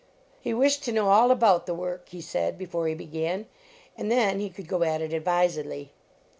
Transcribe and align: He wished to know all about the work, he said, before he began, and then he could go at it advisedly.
He 0.39 0.51
wished 0.51 0.81
to 0.85 0.91
know 0.91 1.09
all 1.09 1.29
about 1.29 1.67
the 1.67 1.75
work, 1.75 2.09
he 2.09 2.21
said, 2.21 2.57
before 2.57 2.87
he 2.87 2.95
began, 2.95 3.45
and 3.95 4.11
then 4.11 4.39
he 4.39 4.49
could 4.49 4.67
go 4.67 4.81
at 4.81 4.99
it 4.99 5.13
advisedly. 5.13 5.91